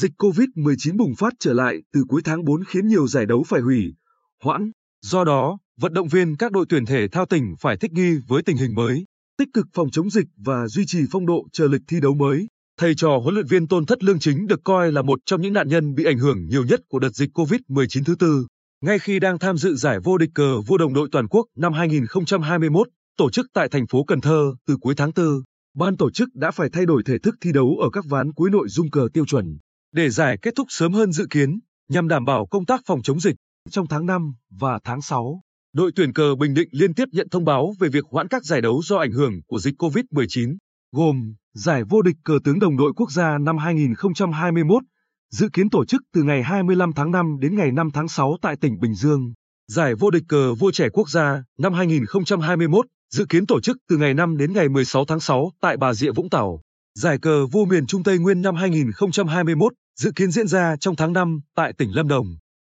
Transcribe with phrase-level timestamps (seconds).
[0.00, 3.60] Dịch COVID-19 bùng phát trở lại từ cuối tháng 4 khiến nhiều giải đấu phải
[3.60, 3.94] hủy,
[4.42, 4.70] hoãn.
[5.02, 8.42] Do đó, vận động viên các đội tuyển thể thao tỉnh phải thích nghi với
[8.42, 9.04] tình hình mới,
[9.38, 12.46] tích cực phòng chống dịch và duy trì phong độ chờ lịch thi đấu mới.
[12.78, 15.52] Thầy trò huấn luyện viên Tôn Thất Lương Chính được coi là một trong những
[15.52, 18.46] nạn nhân bị ảnh hưởng nhiều nhất của đợt dịch COVID-19 thứ tư.
[18.84, 21.72] Ngay khi đang tham dự giải vô địch cờ vua đồng đội toàn quốc năm
[21.72, 25.26] 2021, tổ chức tại thành phố Cần Thơ từ cuối tháng 4,
[25.74, 28.50] ban tổ chức đã phải thay đổi thể thức thi đấu ở các ván cuối
[28.50, 29.58] nội dung cờ tiêu chuẩn
[29.92, 33.20] để giải kết thúc sớm hơn dự kiến, nhằm đảm bảo công tác phòng chống
[33.20, 33.36] dịch.
[33.70, 35.40] Trong tháng 5 và tháng 6,
[35.74, 38.60] đội tuyển cờ Bình Định liên tiếp nhận thông báo về việc hoãn các giải
[38.60, 40.56] đấu do ảnh hưởng của dịch COVID-19,
[40.92, 44.82] gồm Giải vô địch cờ tướng đồng đội quốc gia năm 2021,
[45.30, 48.56] dự kiến tổ chức từ ngày 25 tháng 5 đến ngày 5 tháng 6 tại
[48.56, 49.32] tỉnh Bình Dương.
[49.68, 53.96] Giải vô địch cờ vua trẻ quốc gia năm 2021, dự kiến tổ chức từ
[53.96, 56.60] ngày 5 đến ngày 16 tháng 6 tại Bà Rịa Vũng Tàu.
[56.94, 61.12] Giải cờ vua miền Trung Tây Nguyên năm 2021, dự kiến diễn ra trong tháng
[61.12, 62.26] 5 tại tỉnh Lâm Đồng.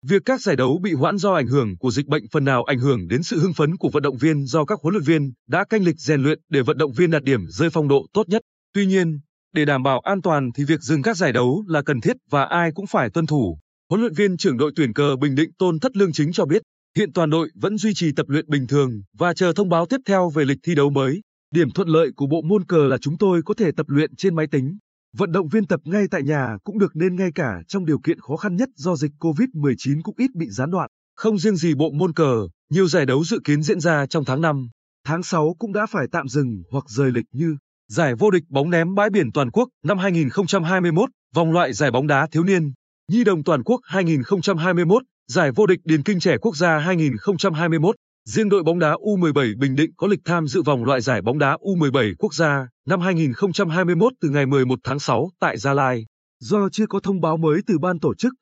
[0.06, 2.80] Việc các giải đấu bị hoãn do ảnh hưởng của dịch bệnh phần nào ảnh
[2.80, 5.66] hưởng đến sự hưng phấn của vận động viên do các huấn luyện viên đã
[5.70, 8.42] canh lịch rèn luyện để vận động viên đạt điểm rơi phong độ tốt nhất.
[8.74, 9.20] Tuy nhiên,
[9.54, 12.44] để đảm bảo an toàn thì việc dừng các giải đấu là cần thiết và
[12.44, 13.60] ai cũng phải tuân thủ.
[13.90, 16.62] Huấn luyện viên trưởng đội tuyển cờ Bình Định Tôn Thất Lương Chính cho biết,
[16.98, 20.02] hiện toàn đội vẫn duy trì tập luyện bình thường và chờ thông báo tiếp
[20.06, 21.22] theo về lịch thi đấu mới.
[21.52, 24.36] Điểm thuận lợi của bộ môn cờ là chúng tôi có thể tập luyện trên
[24.36, 24.78] máy tính.
[25.18, 28.20] Vận động viên tập ngay tại nhà cũng được nên ngay cả trong điều kiện
[28.20, 30.90] khó khăn nhất do dịch COVID-19 cũng ít bị gián đoạn.
[31.16, 34.42] Không riêng gì bộ môn cờ, nhiều giải đấu dự kiến diễn ra trong tháng
[34.42, 34.68] 5,
[35.06, 37.58] tháng 6 cũng đã phải tạm dừng hoặc rời lịch như
[37.88, 42.08] Giải vô địch bóng ném bãi biển toàn quốc năm 2021, vòng loại giải bóng
[42.08, 42.72] đá thiếu niên,
[43.12, 47.96] Nhi đồng toàn quốc 2021, giải vô địch điền kinh trẻ quốc gia 2021.
[48.26, 51.38] Riêng đội bóng đá U17 Bình Định có lịch tham dự vòng loại giải bóng
[51.38, 56.06] đá U17 quốc gia năm 2021 từ ngày 11 tháng 6 tại Gia Lai.
[56.40, 58.34] Do chưa có thông báo mới từ ban tổ chức,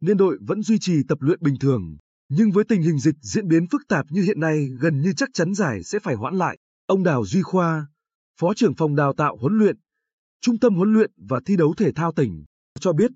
[0.00, 1.96] nên đội vẫn duy trì tập luyện bình thường.
[2.28, 5.28] Nhưng với tình hình dịch diễn biến phức tạp như hiện nay gần như chắc
[5.32, 6.58] chắn giải sẽ phải hoãn lại.
[6.86, 7.86] Ông Đào Duy Khoa,
[8.40, 9.76] Phó trưởng phòng đào tạo huấn luyện,
[10.40, 12.44] Trung tâm huấn luyện và thi đấu thể thao tỉnh,
[12.80, 13.10] cho biết,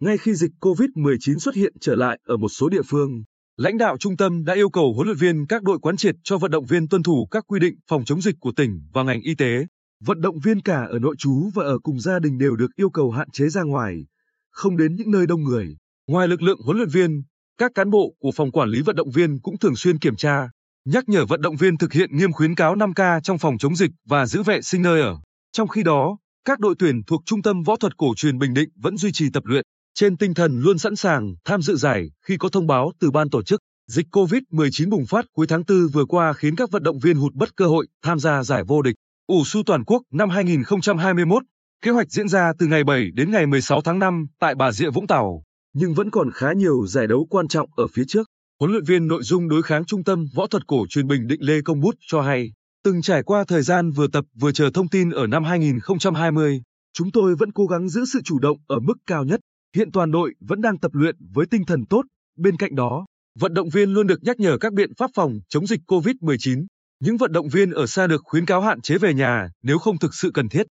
[0.00, 3.24] ngay khi dịch COVID-19 xuất hiện trở lại ở một số địa phương,
[3.58, 6.38] lãnh đạo trung tâm đã yêu cầu huấn luyện viên các đội quán triệt cho
[6.38, 9.20] vận động viên tuân thủ các quy định phòng chống dịch của tỉnh và ngành
[9.20, 9.66] y tế.
[10.04, 12.90] Vận động viên cả ở nội trú và ở cùng gia đình đều được yêu
[12.90, 14.06] cầu hạn chế ra ngoài,
[14.50, 15.76] không đến những nơi đông người.
[16.06, 17.22] Ngoài lực lượng huấn luyện viên,
[17.58, 20.50] các cán bộ của phòng quản lý vận động viên cũng thường xuyên kiểm tra,
[20.84, 23.90] nhắc nhở vận động viên thực hiện nghiêm khuyến cáo 5K trong phòng chống dịch
[24.08, 25.16] và giữ vệ sinh nơi ở.
[25.52, 28.68] Trong khi đó, các đội tuyển thuộc Trung tâm Võ thuật Cổ truyền Bình Định
[28.76, 29.64] vẫn duy trì tập luyện,
[30.00, 33.30] trên tinh thần luôn sẵn sàng tham dự giải khi có thông báo từ ban
[33.30, 33.60] tổ chức.
[33.88, 37.34] Dịch COVID-19 bùng phát cuối tháng 4 vừa qua khiến các vận động viên hụt
[37.34, 38.94] bất cơ hội tham gia giải vô địch
[39.26, 41.42] ủ su toàn quốc năm 2021.
[41.84, 44.90] Kế hoạch diễn ra từ ngày 7 đến ngày 16 tháng 5 tại Bà Rịa
[44.90, 45.42] Vũng Tàu,
[45.74, 48.28] nhưng vẫn còn khá nhiều giải đấu quan trọng ở phía trước.
[48.60, 51.40] Huấn luyện viên nội dung đối kháng trung tâm võ thuật cổ truyền Bình Định
[51.42, 52.52] Lê Công Bút cho hay,
[52.84, 57.10] từng trải qua thời gian vừa tập vừa chờ thông tin ở năm 2020, chúng
[57.12, 59.40] tôi vẫn cố gắng giữ sự chủ động ở mức cao nhất.
[59.76, 62.02] Hiện toàn đội vẫn đang tập luyện với tinh thần tốt.
[62.36, 63.06] Bên cạnh đó,
[63.38, 66.66] vận động viên luôn được nhắc nhở các biện pháp phòng chống dịch COVID-19.
[67.00, 69.98] Những vận động viên ở xa được khuyến cáo hạn chế về nhà nếu không
[69.98, 70.66] thực sự cần thiết.